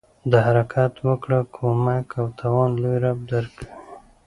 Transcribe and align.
د 0.31 0.33
حرکت 0.45 0.93
وکړه، 1.07 1.39
کومک 1.55 2.07
او 2.21 2.25
توان 2.39 2.69
لوی 2.81 2.97
رب 3.05 3.19
ج 3.27 3.29
درکوي. 3.33 3.65